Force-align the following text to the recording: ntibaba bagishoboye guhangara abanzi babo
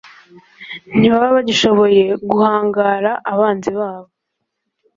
ntibaba 0.97 1.27
bagishoboye 1.37 2.03
guhangara 2.29 3.11
abanzi 3.31 3.69
babo 3.79 4.09